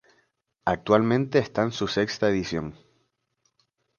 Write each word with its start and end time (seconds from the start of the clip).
Actualmente 0.65 1.37
está 1.37 1.61
en 1.61 1.71
su 1.71 1.87
sexta 1.87 2.27
edición. 2.27 2.73